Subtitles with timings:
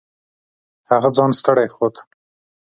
[0.89, 1.95] هغه ځان ستړی ښود.